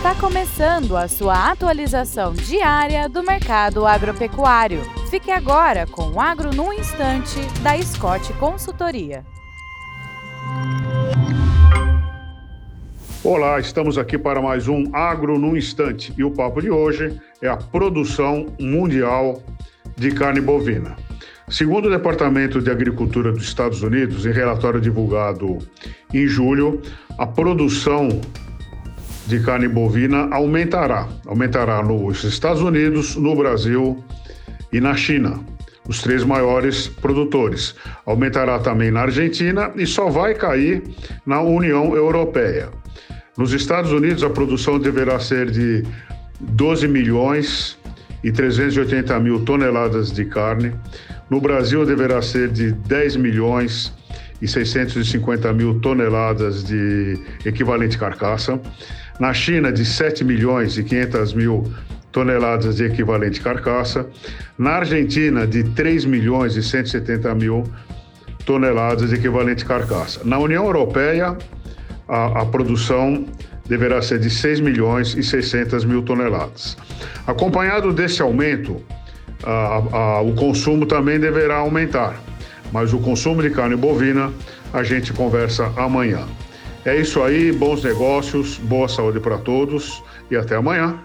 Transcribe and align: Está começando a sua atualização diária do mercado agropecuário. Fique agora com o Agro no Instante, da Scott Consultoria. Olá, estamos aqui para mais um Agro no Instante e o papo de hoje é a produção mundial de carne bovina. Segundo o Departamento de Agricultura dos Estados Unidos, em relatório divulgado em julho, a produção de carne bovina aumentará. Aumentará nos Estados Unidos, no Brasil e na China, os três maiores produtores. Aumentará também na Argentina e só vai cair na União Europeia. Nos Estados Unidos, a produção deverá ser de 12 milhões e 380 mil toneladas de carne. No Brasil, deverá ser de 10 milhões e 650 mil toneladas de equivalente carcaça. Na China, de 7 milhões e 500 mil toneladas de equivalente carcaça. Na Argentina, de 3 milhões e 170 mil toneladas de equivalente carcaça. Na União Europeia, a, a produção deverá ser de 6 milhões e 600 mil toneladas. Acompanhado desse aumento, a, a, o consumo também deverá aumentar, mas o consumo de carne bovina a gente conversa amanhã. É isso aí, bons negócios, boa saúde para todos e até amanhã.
Está 0.00 0.14
começando 0.14 0.96
a 0.96 1.06
sua 1.06 1.50
atualização 1.50 2.32
diária 2.32 3.06
do 3.06 3.22
mercado 3.22 3.84
agropecuário. 3.84 4.80
Fique 5.10 5.30
agora 5.30 5.86
com 5.86 6.12
o 6.12 6.18
Agro 6.18 6.54
no 6.54 6.72
Instante, 6.72 7.38
da 7.62 7.76
Scott 7.82 8.32
Consultoria. 8.38 9.26
Olá, 13.22 13.60
estamos 13.60 13.98
aqui 13.98 14.16
para 14.16 14.40
mais 14.40 14.68
um 14.68 14.84
Agro 14.90 15.38
no 15.38 15.54
Instante 15.54 16.14
e 16.16 16.24
o 16.24 16.30
papo 16.30 16.62
de 16.62 16.70
hoje 16.70 17.20
é 17.42 17.48
a 17.48 17.58
produção 17.58 18.46
mundial 18.58 19.42
de 19.98 20.12
carne 20.12 20.40
bovina. 20.40 20.96
Segundo 21.46 21.88
o 21.88 21.90
Departamento 21.90 22.62
de 22.62 22.70
Agricultura 22.70 23.32
dos 23.32 23.42
Estados 23.42 23.82
Unidos, 23.82 24.24
em 24.24 24.32
relatório 24.32 24.80
divulgado 24.80 25.58
em 26.14 26.26
julho, 26.26 26.80
a 27.18 27.26
produção 27.26 28.08
de 29.30 29.38
carne 29.38 29.68
bovina 29.68 30.28
aumentará. 30.32 31.08
Aumentará 31.24 31.82
nos 31.82 32.24
Estados 32.24 32.60
Unidos, 32.60 33.14
no 33.14 33.36
Brasil 33.36 34.04
e 34.72 34.80
na 34.80 34.96
China, 34.96 35.38
os 35.88 36.02
três 36.02 36.24
maiores 36.24 36.88
produtores. 36.88 37.76
Aumentará 38.04 38.58
também 38.58 38.90
na 38.90 39.02
Argentina 39.02 39.70
e 39.76 39.86
só 39.86 40.10
vai 40.10 40.34
cair 40.34 40.82
na 41.24 41.40
União 41.40 41.94
Europeia. 41.94 42.70
Nos 43.38 43.52
Estados 43.52 43.92
Unidos, 43.92 44.24
a 44.24 44.30
produção 44.30 44.80
deverá 44.80 45.20
ser 45.20 45.48
de 45.48 45.84
12 46.40 46.88
milhões 46.88 47.78
e 48.24 48.32
380 48.32 49.18
mil 49.20 49.44
toneladas 49.44 50.10
de 50.10 50.24
carne. 50.24 50.74
No 51.30 51.40
Brasil, 51.40 51.86
deverá 51.86 52.20
ser 52.20 52.48
de 52.48 52.72
10 52.72 53.14
milhões 53.14 53.94
e 54.40 54.48
650 54.48 55.52
mil 55.52 55.80
toneladas 55.80 56.64
de 56.64 57.18
equivalente 57.44 57.98
carcaça. 57.98 58.60
Na 59.18 59.34
China, 59.34 59.70
de 59.70 59.84
7 59.84 60.24
milhões 60.24 60.78
e 60.78 60.84
500 60.84 61.34
mil 61.34 61.72
toneladas 62.10 62.76
de 62.76 62.84
equivalente 62.84 63.40
carcaça. 63.40 64.06
Na 64.58 64.72
Argentina, 64.76 65.46
de 65.46 65.62
3 65.62 66.04
milhões 66.04 66.56
e 66.56 66.62
170 66.62 67.34
mil 67.34 67.64
toneladas 68.44 69.10
de 69.10 69.16
equivalente 69.16 69.64
carcaça. 69.64 70.20
Na 70.24 70.38
União 70.38 70.64
Europeia, 70.64 71.36
a, 72.08 72.42
a 72.42 72.46
produção 72.46 73.26
deverá 73.68 74.02
ser 74.02 74.18
de 74.18 74.28
6 74.28 74.60
milhões 74.60 75.14
e 75.16 75.22
600 75.22 75.84
mil 75.84 76.02
toneladas. 76.02 76.76
Acompanhado 77.26 77.92
desse 77.92 78.20
aumento, 78.20 78.82
a, 79.44 79.76
a, 79.96 80.20
o 80.20 80.34
consumo 80.34 80.86
também 80.86 81.20
deverá 81.20 81.58
aumentar, 81.58 82.20
mas 82.72 82.92
o 82.92 82.98
consumo 82.98 83.42
de 83.42 83.50
carne 83.50 83.76
bovina 83.76 84.32
a 84.72 84.82
gente 84.82 85.12
conversa 85.12 85.72
amanhã. 85.76 86.26
É 86.84 86.96
isso 86.96 87.22
aí, 87.22 87.52
bons 87.52 87.84
negócios, 87.84 88.56
boa 88.56 88.88
saúde 88.88 89.20
para 89.20 89.36
todos 89.38 90.02
e 90.30 90.36
até 90.36 90.56
amanhã. 90.56 90.98